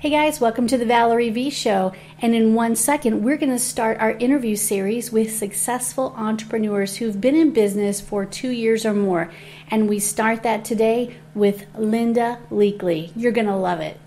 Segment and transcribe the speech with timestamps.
[0.00, 1.92] Hey guys, welcome to the Valerie V Show.
[2.22, 7.20] And in one second, we're going to start our interview series with successful entrepreneurs who've
[7.20, 9.30] been in business for two years or more.
[9.70, 13.12] And we start that today with Linda Leekley.
[13.14, 14.00] You're going to love it.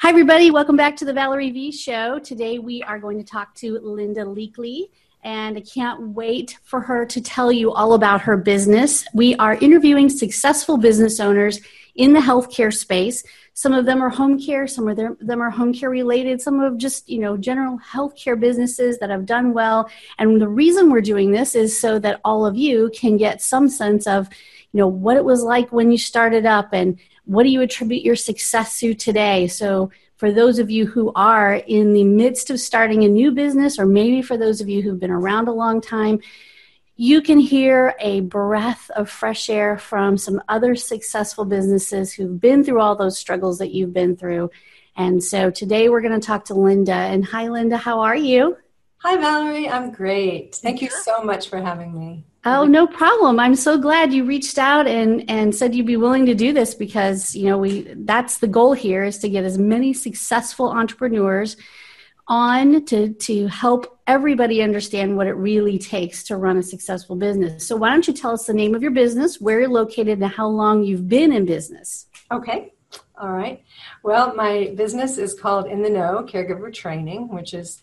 [0.00, 0.50] Hi, everybody.
[0.50, 2.18] Welcome back to the Valerie V Show.
[2.18, 4.90] Today we are going to talk to Linda Leekley
[5.26, 9.04] and I can't wait for her to tell you all about her business.
[9.12, 11.60] We are interviewing successful business owners
[11.96, 13.24] in the healthcare space.
[13.52, 16.78] Some of them are home care, some of them are home care related, some of
[16.78, 19.90] just, you know, general healthcare businesses that have done well.
[20.18, 23.68] And the reason we're doing this is so that all of you can get some
[23.68, 24.28] sense of,
[24.72, 28.04] you know, what it was like when you started up and what do you attribute
[28.04, 29.48] your success to today.
[29.48, 33.78] So for those of you who are in the midst of starting a new business,
[33.78, 36.20] or maybe for those of you who've been around a long time,
[36.96, 42.64] you can hear a breath of fresh air from some other successful businesses who've been
[42.64, 44.50] through all those struggles that you've been through.
[44.96, 46.94] And so today we're going to talk to Linda.
[46.94, 48.56] And hi, Linda, how are you?
[48.98, 49.68] Hi, Valerie.
[49.68, 50.54] I'm great.
[50.54, 52.24] Thank you so much for having me.
[52.48, 53.40] Oh, no problem.
[53.40, 56.76] I'm so glad you reached out and, and said you'd be willing to do this
[56.76, 61.56] because, you know, we that's the goal here is to get as many successful entrepreneurs
[62.28, 67.66] on to, to help everybody understand what it really takes to run a successful business.
[67.66, 70.30] So why don't you tell us the name of your business, where you're located, and
[70.30, 72.06] how long you've been in business?
[72.30, 72.72] Okay.
[73.20, 73.64] All right.
[74.04, 77.82] Well, my business is called In the Know Caregiver Training, which is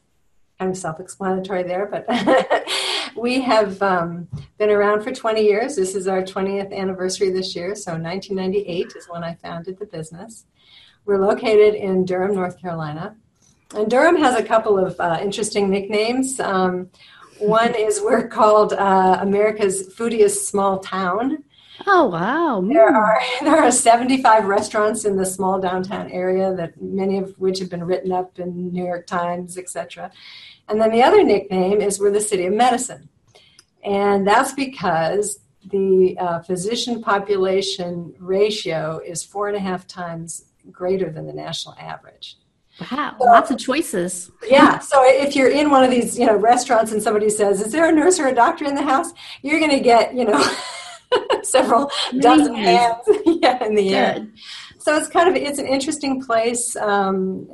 [0.57, 2.05] kind of self-explanatory there, but
[3.15, 5.75] we have um, been around for 20 years.
[5.75, 10.45] This is our 20th anniversary this year, so 1998 is when I founded the business.
[11.05, 13.15] We're located in Durham, North Carolina,
[13.75, 16.39] and Durham has a couple of uh, interesting nicknames.
[16.39, 16.89] Um,
[17.39, 21.43] one is we're called uh, America's foodiest small town.
[21.87, 22.61] Oh wow!
[22.61, 27.59] There are there are 75 restaurants in the small downtown area that many of which
[27.59, 30.11] have been written up in New York Times, etc.
[30.69, 33.09] And then the other nickname is we're the city of medicine,
[33.83, 41.09] and that's because the uh, physician population ratio is four and a half times greater
[41.09, 42.37] than the national average.
[42.91, 44.31] Wow, so, lots of choices.
[44.47, 44.79] yeah.
[44.79, 47.87] So if you're in one of these, you know, restaurants and somebody says, "Is there
[47.87, 50.43] a nurse or a doctor in the house?" You're going to get, you know.
[51.43, 53.93] several dozen hands yeah, in the Good.
[53.93, 54.27] air.
[54.79, 57.49] So it's kind of it's an interesting place um,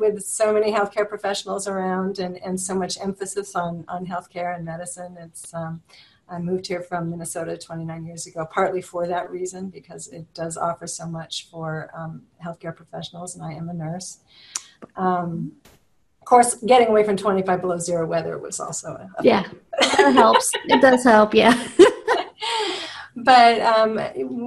[0.00, 4.64] with so many healthcare professionals around and, and so much emphasis on on healthcare and
[4.64, 5.16] medicine.
[5.20, 5.82] It's um,
[6.28, 10.56] I moved here from Minnesota 29 years ago, partly for that reason, because it does
[10.56, 14.18] offer so much for um, healthcare professionals, and I am a nurse.
[14.96, 15.52] Um,
[16.20, 19.48] of course, getting away from 25 below zero weather was also a, a yeah,
[19.80, 20.52] that helps.
[20.66, 21.68] It does help, yeah.
[23.16, 23.98] but um,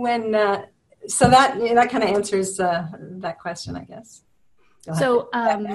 [0.02, 0.66] when uh,
[1.08, 4.22] so that that kind of answers uh, that question, I guess.
[4.97, 5.66] So, um,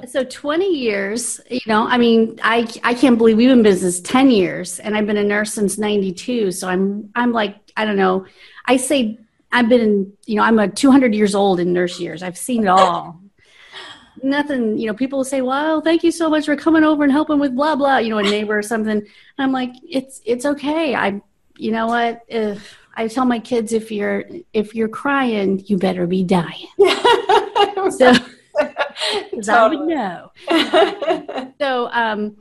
[0.08, 4.00] so 20 years, you know, I mean, I, I can't believe we've been in business
[4.00, 6.50] 10 years and I've been a nurse since 92.
[6.52, 8.24] So I'm, I'm like, I don't know.
[8.64, 9.18] I say
[9.52, 12.22] I've been in, you know, I'm a 200 years old in nurse years.
[12.22, 13.20] I've seen it all.
[14.22, 17.12] Nothing, you know, people will say, well, thank you so much for coming over and
[17.12, 18.96] helping with blah, blah, you know, a neighbor or something.
[18.96, 19.06] And
[19.36, 20.94] I'm like, it's, it's okay.
[20.94, 21.20] I,
[21.58, 22.22] you know what?
[22.28, 26.68] If I tell my kids, if you're if you're crying, you better be dying.
[27.90, 28.12] so,
[29.30, 30.32] because I would know.
[31.60, 32.36] so, um,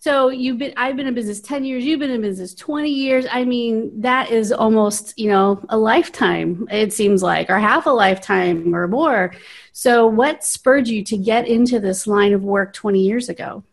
[0.00, 1.84] so you've been I've been in business ten years.
[1.84, 3.26] You've been in business twenty years.
[3.30, 6.68] I mean, that is almost you know a lifetime.
[6.70, 9.34] It seems like, or half a lifetime or more.
[9.72, 13.64] So, what spurred you to get into this line of work twenty years ago?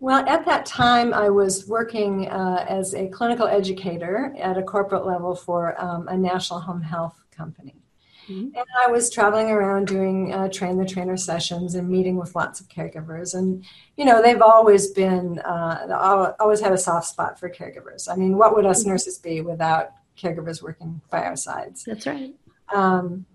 [0.00, 5.06] Well, at that time, I was working uh, as a clinical educator at a corporate
[5.06, 7.79] level for um, a national home health company.
[8.28, 8.56] Mm-hmm.
[8.56, 12.60] And I was traveling around doing uh, train the trainer sessions and meeting with lots
[12.60, 13.34] of caregivers.
[13.34, 13.64] And,
[13.96, 18.08] you know, they've always been, uh, always had a soft spot for caregivers.
[18.10, 18.90] I mean, what would us mm-hmm.
[18.90, 21.84] nurses be without caregivers working by our sides?
[21.84, 22.34] That's right.
[22.72, 23.26] Um,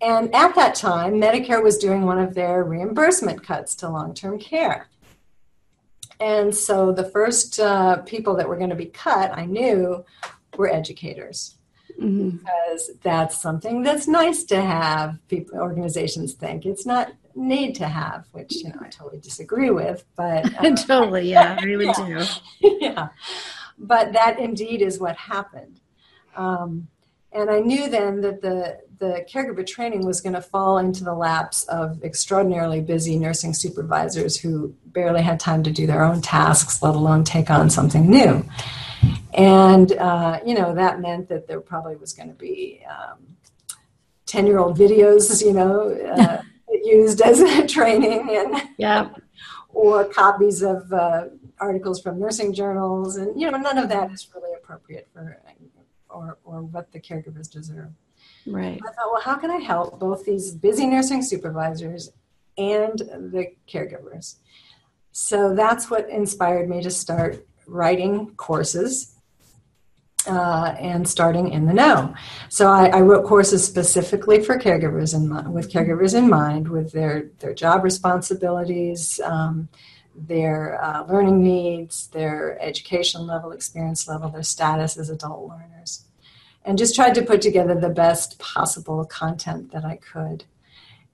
[0.00, 4.38] and at that time, Medicare was doing one of their reimbursement cuts to long term
[4.38, 4.88] care.
[6.18, 10.04] And so the first uh, people that were going to be cut, I knew,
[10.56, 11.56] were educators.
[12.02, 12.36] Mm-hmm.
[12.38, 15.18] Because that's something that's nice to have.
[15.28, 20.04] People, organizations think it's not need to have, which you know I totally disagree with.
[20.16, 22.26] But uh, totally, yeah, I really yeah.
[22.60, 22.78] do.
[22.80, 23.08] yeah,
[23.78, 25.80] but that indeed is what happened.
[26.36, 26.88] Um,
[27.32, 31.14] and I knew then that the the caregiver training was going to fall into the
[31.14, 36.82] laps of extraordinarily busy nursing supervisors who barely had time to do their own tasks,
[36.82, 38.44] let alone take on something new.
[39.34, 42.82] And, uh, you know, that meant that there probably was going to be
[44.26, 46.42] 10 um, year old videos, you know, uh,
[46.84, 49.10] used as training and yeah.
[49.68, 51.24] or copies of uh,
[51.58, 53.16] articles from nursing journals.
[53.16, 55.40] And, you know, none of that is really appropriate for
[56.10, 57.90] or, or what the caregivers deserve.
[58.46, 58.80] Right.
[58.82, 62.10] I thought, well, how can I help both these busy nursing supervisors
[62.58, 64.36] and the caregivers?
[65.12, 69.11] So that's what inspired me to start writing courses
[70.26, 72.14] uh, and starting in the know.
[72.48, 77.30] So I, I, wrote courses specifically for caregivers in with caregivers in mind, with their
[77.40, 79.68] their job responsibilities, um,
[80.14, 86.04] their uh, learning needs, their education level, experience level, their status as adult learners,
[86.64, 90.44] and just tried to put together the best possible content that I could.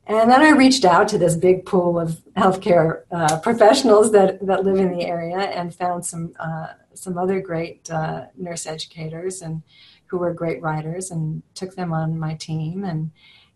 [0.08, 4.64] And then I reached out to this big pool of healthcare uh, professionals that, that
[4.64, 6.68] live in the area and found some uh,
[6.98, 9.62] some other great uh, nurse educators and
[10.06, 13.10] who were great writers and took them on my team and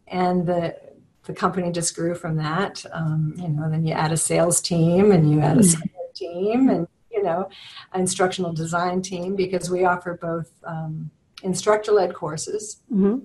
[0.06, 0.76] and the
[1.24, 2.84] the company just grew from that.
[2.92, 5.88] Um, you know, then you add a sales team and you add a mm-hmm.
[6.14, 7.48] team and you know,
[7.92, 11.10] an instructional design team because we offer both um,
[11.42, 12.80] instructor led courses.
[12.92, 13.18] Mm-hmm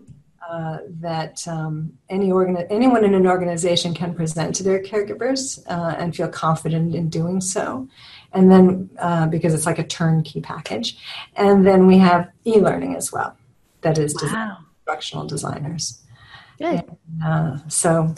[0.48, 5.94] uh, that um, any organ- anyone in an organization can present to their caregivers uh,
[5.98, 7.86] and feel confident in doing so.
[8.34, 10.98] And then, uh, because it's like a turnkey package.
[11.36, 13.36] And then we have e learning as well,
[13.82, 14.58] that is wow.
[14.80, 16.02] instructional designers.
[16.58, 16.84] Good.
[17.22, 18.16] And, uh, so,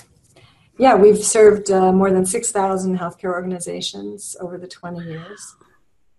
[0.77, 5.56] yeah, we've served uh, more than 6,000 healthcare organizations over the 20 years.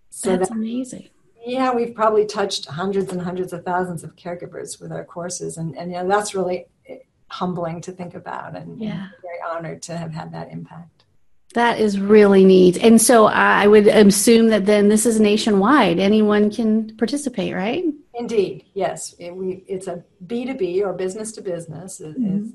[0.09, 1.09] So That's that, amazing
[1.45, 5.77] yeah, we've probably touched hundreds and hundreds of thousands of caregivers with our courses, and
[5.77, 6.67] and you know that's really
[7.29, 8.91] humbling to think about, and, yeah.
[8.91, 11.00] and very honored to have had that impact.
[11.53, 12.77] That is really neat.
[12.77, 15.99] And so I would assume that then this is nationwide.
[15.99, 17.83] Anyone can participate, right?
[18.13, 19.15] Indeed, yes.
[19.19, 21.99] It, we, it's a B2B or business to business.
[21.99, 22.49] Mm-hmm.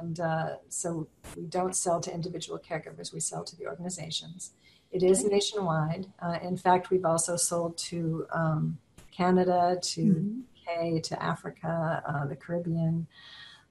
[0.00, 1.06] and uh, so
[1.36, 4.52] we don't sell to individual caregivers, we sell to the organizations.
[4.90, 6.06] It is nationwide.
[6.20, 8.78] Uh, in fact, we've also sold to um,
[9.12, 10.96] Canada, to mm-hmm.
[10.96, 13.06] UK, to Africa, uh, the Caribbean.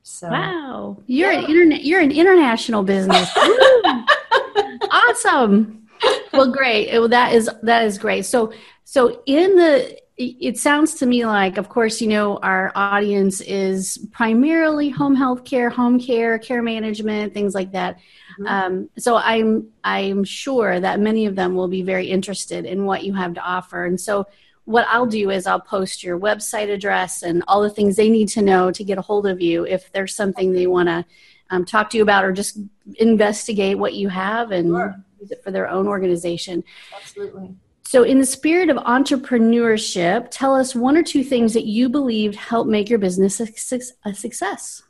[0.04, 1.40] So wow, you're yeah.
[1.40, 1.84] an internet.
[1.84, 3.30] You're an international business.
[4.92, 5.88] awesome.
[6.34, 6.88] Well, great.
[6.88, 8.26] It, that is that is great.
[8.26, 8.54] So
[8.84, 13.98] so in the it sounds to me like, of course, you know, our audience is
[14.12, 18.00] primarily home health care, home care, care management, things like that.
[18.38, 18.48] Mm-hmm.
[18.48, 23.06] Um, so I'm I'm sure that many of them will be very interested in what
[23.06, 23.86] you have to offer.
[23.86, 24.28] And so
[24.66, 28.28] what I'll do is I'll post your website address and all the things they need
[28.30, 31.06] to know to get a hold of you if there's something they want to
[31.50, 32.60] um, talk to you about or just
[32.98, 34.96] investigate what you have and sure.
[35.20, 36.64] use it for their own organization.
[36.96, 37.56] Absolutely.
[37.84, 42.36] So, in the spirit of entrepreneurship, tell us one or two things that you believe
[42.36, 44.84] help make your business a success.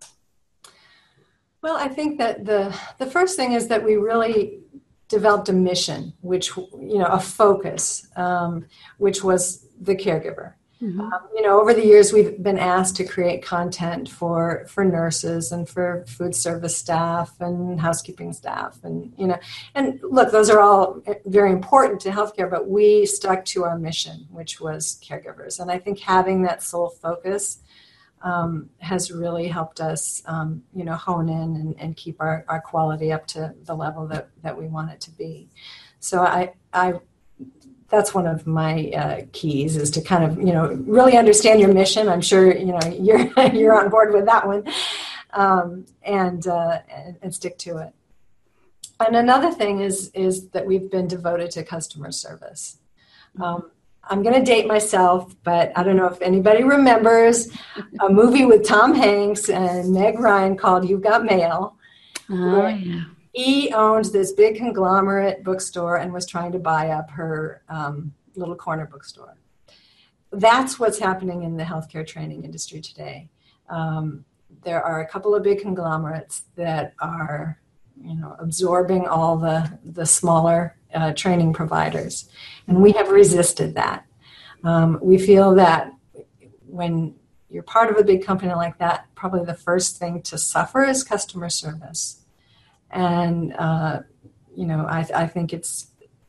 [1.61, 4.59] Well, I think that the the first thing is that we really
[5.07, 8.65] developed a mission, which you know, a focus, um,
[8.97, 10.53] which was the caregiver.
[10.81, 11.01] Mm-hmm.
[11.01, 15.51] Um, you know, over the years, we've been asked to create content for for nurses
[15.51, 19.37] and for food service staff and housekeeping staff, and you know,
[19.75, 22.49] and look, those are all very important to healthcare.
[22.49, 26.89] But we stuck to our mission, which was caregivers, and I think having that sole
[26.89, 27.59] focus
[28.21, 32.61] um, has really helped us, um, you know, hone in and, and keep our, our
[32.61, 35.49] quality up to the level that, that we want it to be.
[35.99, 36.93] So I, I,
[37.89, 41.73] that's one of my uh, keys is to kind of, you know, really understand your
[41.73, 42.07] mission.
[42.07, 44.63] I'm sure, you know, you're, you're on board with that one
[45.33, 46.79] um, and, uh,
[47.21, 47.93] and, stick to it.
[48.99, 52.77] And another thing is, is that we've been devoted to customer service.
[53.41, 53.71] Um,
[54.03, 57.49] I'm going to date myself, but I don't know if anybody remembers
[57.99, 61.75] a movie with Tom Hanks and Meg Ryan called You've Got Mail.
[62.29, 63.03] Oh, yeah.
[63.31, 68.55] He owned this big conglomerate bookstore and was trying to buy up her um, little
[68.55, 69.37] corner bookstore.
[70.31, 73.29] That's what's happening in the healthcare training industry today.
[73.69, 74.25] Um,
[74.63, 77.59] there are a couple of big conglomerates that are,
[78.01, 82.29] you know, absorbing all the the smaller uh, training providers.
[82.67, 84.05] And we have resisted that.
[84.63, 85.93] Um, we feel that
[86.65, 87.15] when
[87.49, 91.03] you're part of a big company like that, probably the first thing to suffer is
[91.03, 92.18] customer service.
[92.91, 94.01] And, uh,
[94.55, 95.87] you know, I, I think it's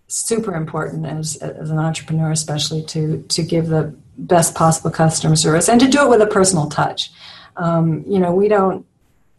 [0.08, 5.68] super important as, as an entrepreneur, especially to, to give the best possible customer service
[5.68, 7.10] and to do it with a personal touch.
[7.56, 8.86] Um, you know, we don't,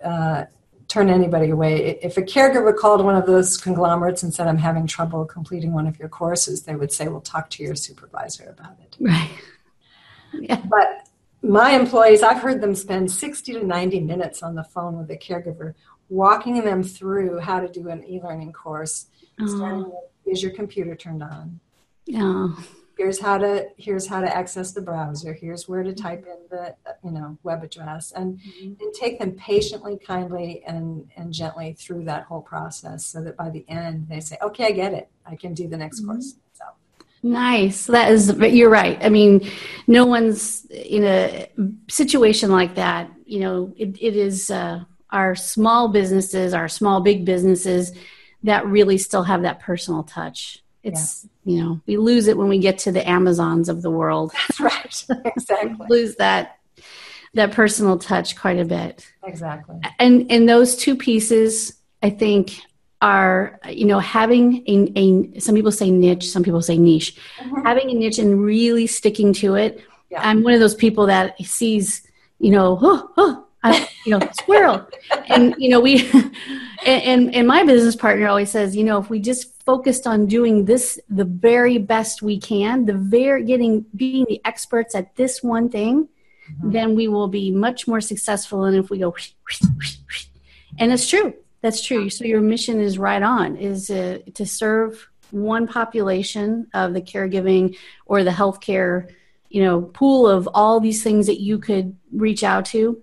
[0.04, 0.46] uh,
[0.92, 1.98] turn anybody away.
[2.02, 5.88] If a caregiver called one of those conglomerates and said, I'm having trouble completing one
[5.88, 8.98] of your courses, they would say, Well, talk to your supervisor about it.
[9.00, 9.30] Right.
[10.34, 10.62] Yeah.
[10.64, 11.10] But
[11.42, 15.18] my employees, I've heard them spend 60 to 90 minutes on the phone with a
[15.18, 15.74] caregiver,
[16.12, 19.08] walking them through how to do an e learning course.
[19.48, 19.94] Starting with,
[20.28, 21.60] is your computer turned on?
[22.06, 22.50] Yeah
[23.02, 26.76] here's how to here's how to access the browser here's where to type in the
[27.04, 28.74] you know web address and, mm-hmm.
[28.80, 33.50] and take them patiently kindly and and gently through that whole process so that by
[33.50, 36.12] the end they say okay i get it i can do the next mm-hmm.
[36.12, 36.66] course so
[37.24, 39.50] nice that is you're right i mean
[39.88, 41.50] no one's in a
[41.90, 47.26] situation like that you know it, it is uh, our small businesses our small big
[47.26, 47.92] businesses
[48.44, 50.64] that really still have that personal touch.
[50.84, 51.54] It's yeah.
[51.54, 54.32] you know we lose it when we get to the amazons of the world.
[54.48, 55.06] That's right.
[55.26, 55.88] Exactly.
[55.90, 56.58] lose that
[57.34, 59.12] that personal touch quite a bit.
[59.24, 59.80] Exactly.
[60.00, 62.62] And and those two pieces i think
[63.02, 67.16] are you know having a, a some people say niche some people say niche.
[67.40, 67.62] Mm-hmm.
[67.66, 69.84] having a niche and really sticking to it.
[70.10, 70.28] Yeah.
[70.28, 72.06] i'm one of those people that sees
[72.40, 74.88] you know oh, oh I, you know squirrel
[75.28, 76.10] and you know we
[76.86, 80.66] and, and, my business partner always says you know if we just focused on doing
[80.66, 85.70] this the very best we can, the very getting being the experts at this one
[85.70, 86.08] thing,
[86.50, 86.72] mm-hmm.
[86.72, 89.16] then we will be much more successful than if we go
[90.80, 91.34] and it's true.
[91.62, 92.10] That's true.
[92.10, 97.78] So your mission is right on is uh, to serve one population of the caregiving
[98.06, 99.14] or the healthcare,
[99.50, 103.02] you know, pool of all these things that you could reach out to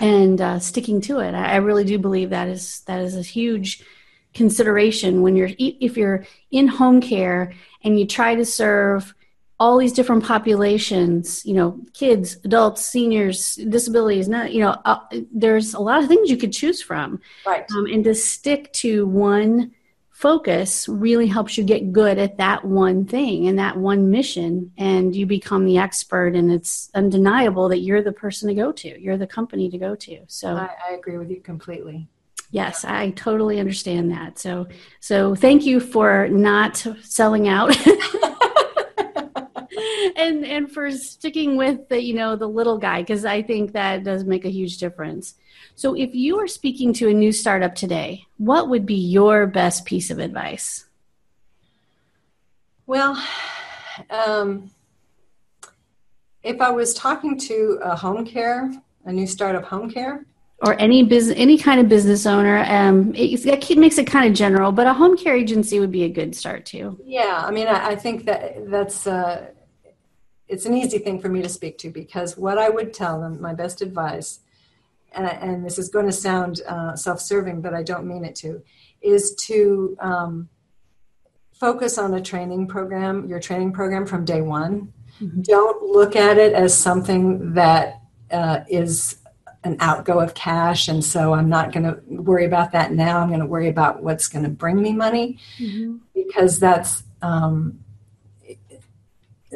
[0.00, 1.34] and uh, sticking to it.
[1.34, 3.84] I, I really do believe that is that is a huge
[4.34, 9.14] consideration when you're if you're in home care and you try to serve
[9.60, 14.98] all these different populations you know kids adults seniors disabilities not you know uh,
[15.32, 19.06] there's a lot of things you could choose from right um, and to stick to
[19.06, 19.70] one
[20.24, 25.14] focus really helps you get good at that one thing and that one mission and
[25.14, 29.18] you become the expert and it's undeniable that you're the person to go to you're
[29.18, 32.08] the company to go to so i, I agree with you completely
[32.50, 34.38] Yes, I totally understand that.
[34.38, 34.68] So,
[35.00, 37.76] so thank you for not selling out.
[40.16, 44.04] and and for sticking with the you know the little guy because I think that
[44.04, 45.34] does make a huge difference.
[45.74, 49.84] So if you are speaking to a new startup today, what would be your best
[49.84, 50.86] piece of advice?
[52.86, 53.22] Well,
[54.10, 54.70] um,
[56.42, 58.70] if I was talking to a home care,
[59.04, 60.26] a new startup home care,
[60.64, 62.64] or any business, any kind of business owner.
[62.68, 66.04] Um, it, it, makes it kind of general, but a home care agency would be
[66.04, 66.98] a good start too.
[67.04, 69.50] Yeah, I mean, I, I think that that's uh,
[70.48, 73.40] it's an easy thing for me to speak to because what I would tell them,
[73.40, 74.40] my best advice,
[75.12, 78.62] and, and this is going to sound uh, self-serving, but I don't mean it to,
[79.00, 80.48] is to um,
[81.52, 84.92] focus on a training program, your training program from day one.
[85.20, 85.42] Mm-hmm.
[85.42, 89.18] Don't look at it as something that uh, is
[89.64, 93.28] an outgo of cash and so i'm not going to worry about that now i'm
[93.28, 95.96] going to worry about what's going to bring me money mm-hmm.
[96.14, 97.83] because that's um,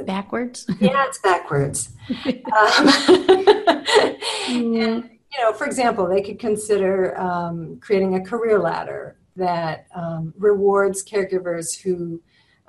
[0.07, 0.67] backwards?
[0.81, 1.91] Yeah it's backwards.
[2.29, 2.89] Um,
[4.49, 10.35] and, you know for example they could consider um, creating a career ladder that um,
[10.39, 12.21] rewards caregivers who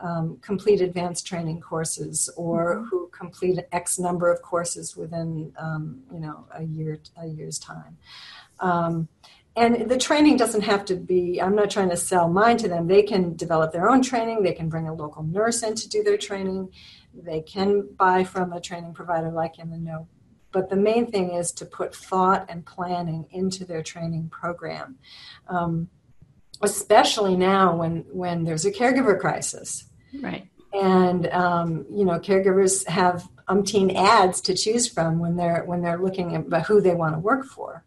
[0.01, 2.85] um, complete advanced training courses or mm-hmm.
[2.85, 7.97] who complete X number of courses within um, you know a year a year's time.
[8.59, 9.07] Um,
[9.55, 12.87] and the training doesn't have to be i'm not trying to sell mine to them.
[12.87, 14.43] They can develop their own training.
[14.43, 16.71] They can bring a local nurse in to do their training
[17.13, 20.07] they can buy from a training provider like in the know
[20.51, 24.97] but the main thing is to put thought and planning into their training program
[25.47, 25.89] um,
[26.61, 29.89] especially now when when there's a caregiver crisis
[30.21, 30.47] Right.
[30.73, 35.97] And um, you know, caregivers have umpteen ads to choose from when they're when they're
[35.97, 37.83] looking at who they want to work for.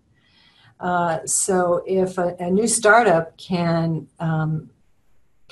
[0.80, 4.68] Uh, so if a, a, new startup can um,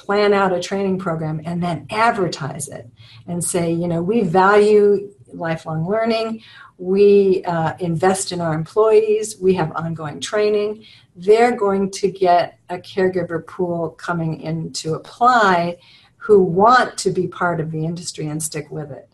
[0.00, 2.88] plan out a training program and then advertise it
[3.26, 6.42] and say, you know, we value lifelong learning,
[6.78, 12.78] we uh, invest in our employees, we have ongoing training, they're going to get a
[12.78, 15.76] caregiver pool coming in to apply
[16.16, 19.07] who want to be part of the industry and stick with it.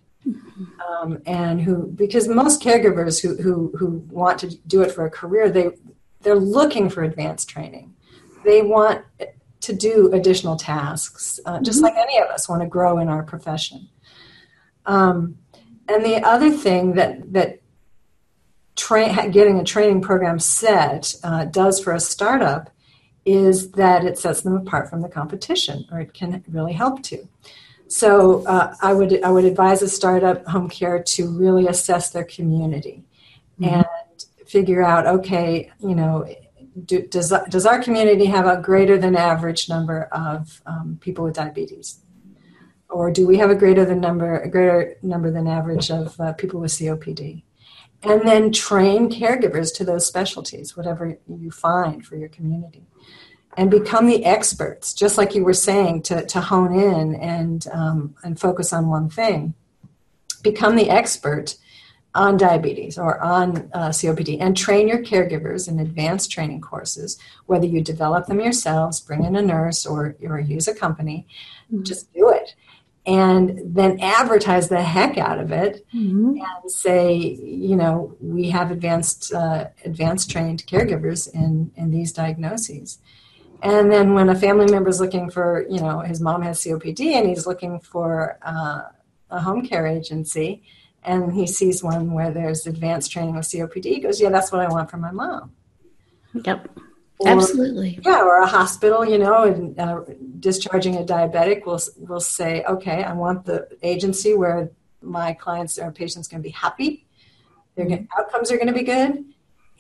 [0.88, 5.10] Um, and who, because most caregivers who, who, who want to do it for a
[5.10, 5.70] career, they,
[6.20, 7.94] they're looking for advanced training.
[8.44, 9.04] They want
[9.66, 11.86] to do additional tasks, uh, just mm-hmm.
[11.86, 13.88] like any of us want to grow in our profession.
[14.86, 15.38] Um,
[15.88, 17.60] and the other thing that, that
[18.76, 22.70] tra- getting a training program set uh, does for a startup
[23.24, 27.28] is that it sets them apart from the competition, or it can really help to.
[27.88, 32.24] So uh, I would I would advise a startup home care to really assess their
[32.24, 33.04] community
[33.60, 33.74] mm-hmm.
[33.74, 33.86] and
[34.46, 36.24] figure out okay, you know,
[36.84, 41.34] do, does does our community have a greater than average number of um, people with
[41.34, 42.00] diabetes,
[42.90, 46.32] or do we have a greater than number a greater number than average of uh,
[46.34, 47.42] people with COPD?
[48.02, 52.86] And then train caregivers to those specialties, whatever you find for your community
[53.56, 58.14] and become the experts, just like you were saying, to, to hone in and, um,
[58.22, 59.54] and focus on one thing.
[60.42, 61.56] Become the expert
[62.16, 67.66] on diabetes or on uh, COPD and train your caregivers in advanced training courses, whether
[67.66, 71.26] you develop them yourselves, bring in a nurse, or, or use a company,
[71.70, 71.84] mm-hmm.
[71.84, 72.54] just do it.
[73.06, 76.38] And then advertise the heck out of it mm-hmm.
[76.38, 82.98] and say, you know, we have advanced uh, advanced trained caregivers in, in these diagnoses.
[83.62, 87.00] And then when a family member is looking for, you know, his mom has COPD
[87.12, 88.82] and he's looking for uh,
[89.30, 90.62] a home care agency
[91.06, 94.60] and he sees one where there's advanced training with COPD, he goes, yeah, that's what
[94.60, 95.52] I want for my mom.
[96.34, 96.68] Yep.
[97.18, 97.98] Or, Absolutely.
[98.04, 100.00] Yeah, or a hospital, you know, and uh,
[100.38, 104.70] discharging a diabetic will will say, okay, I want the agency where
[105.00, 107.06] my clients or patients going to be happy.
[107.74, 108.04] Their mm-hmm.
[108.18, 109.24] outcomes are going to be good,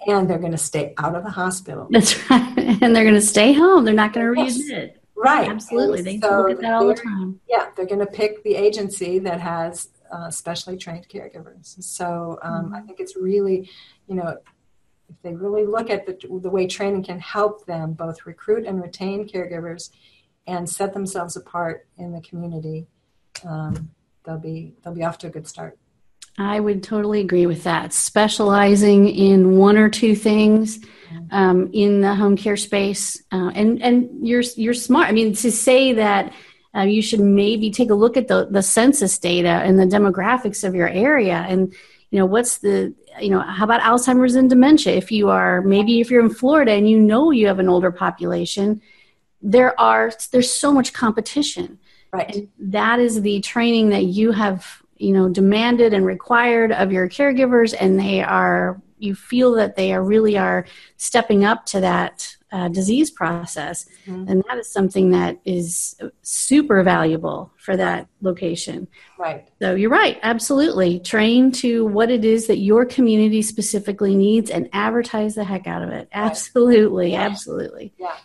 [0.06, 1.88] and they're going to stay out of the hospital.
[1.90, 2.54] That's right.
[2.82, 3.84] And they're going to stay home.
[3.84, 4.58] They're not going to yes.
[4.58, 4.92] readmit.
[5.14, 5.48] Right.
[5.48, 5.98] Absolutely.
[5.98, 7.40] And they so look at that all the time.
[7.48, 11.82] Yeah, they're going to pick the agency that has uh, specially trained caregivers.
[11.82, 12.74] So um, mm-hmm.
[12.74, 13.70] I think it's really,
[14.08, 14.36] you know,
[15.08, 18.82] if they really look at the, the way training can help them both recruit and
[18.82, 19.90] retain caregivers
[20.46, 22.86] and set themselves apart in the community,
[23.44, 23.90] um,
[24.24, 25.78] they'll be they'll be off to a good start.
[26.38, 27.92] I would totally agree with that.
[27.92, 30.80] Specializing in one or two things
[31.30, 35.08] um, in the home care space, uh, and and you're you're smart.
[35.08, 36.32] I mean, to say that
[36.76, 40.62] uh, you should maybe take a look at the the census data and the demographics
[40.66, 41.72] of your area, and
[42.10, 44.94] you know what's the you know how about Alzheimer's and dementia?
[44.94, 47.90] If you are maybe if you're in Florida and you know you have an older
[47.90, 48.82] population,
[49.40, 51.78] there are there's so much competition.
[52.12, 52.34] Right.
[52.34, 57.08] And that is the training that you have you know demanded and required of your
[57.08, 62.35] caregivers and they are you feel that they are really are stepping up to that
[62.52, 63.86] uh, disease process.
[64.06, 64.28] Mm-hmm.
[64.28, 68.88] and that is something that is super valuable for that location.
[69.18, 69.48] Right.
[69.60, 71.00] So you're right absolutely.
[71.00, 75.82] Train to what it is that your community specifically needs and advertise the heck out
[75.82, 76.08] of it.
[76.12, 77.22] Absolutely yeah.
[77.22, 77.92] absolutely.
[77.98, 78.16] Yeah.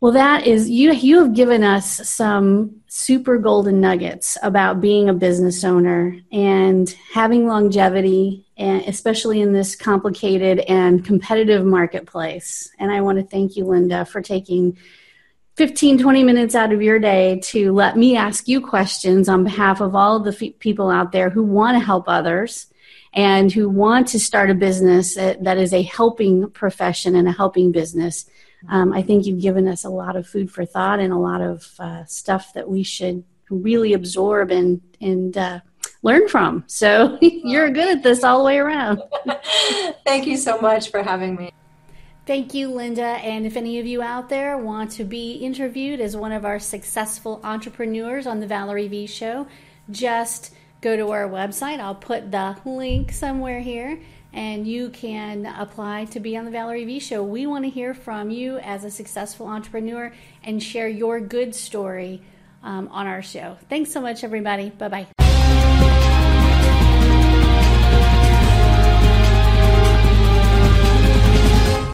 [0.00, 0.92] Well, that is you.
[0.92, 7.48] You have given us some super golden nuggets about being a business owner and having
[7.48, 12.70] longevity, and especially in this complicated and competitive marketplace.
[12.78, 14.76] And I want to thank you, Linda, for taking
[15.56, 19.80] 15, 20 minutes out of your day to let me ask you questions on behalf
[19.80, 22.66] of all of the f- people out there who want to help others
[23.14, 27.72] and who want to start a business that, is a helping profession and a helping
[27.72, 28.28] business
[28.68, 31.40] um, I think you've given us a lot of food for thought and a lot
[31.40, 35.60] of uh, stuff that we should really absorb and and uh,
[36.02, 36.64] learn from.
[36.66, 39.02] So you're good at this all the way around.
[40.06, 41.52] Thank you so much for having me.
[42.26, 43.02] Thank you, Linda.
[43.02, 46.58] And if any of you out there want to be interviewed as one of our
[46.58, 49.46] successful entrepreneurs on the Valerie V Show,
[49.90, 51.80] just go to our website.
[51.80, 53.98] I'll put the link somewhere here
[54.32, 57.22] and you can apply to be on the Valerie V Show.
[57.22, 60.12] We want to hear from you as a successful entrepreneur
[60.44, 62.22] and share your good story
[62.62, 63.56] um, on our show.
[63.68, 64.70] Thanks so much, everybody.
[64.70, 65.27] Bye bye.